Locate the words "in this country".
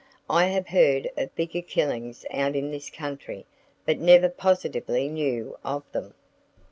2.55-3.45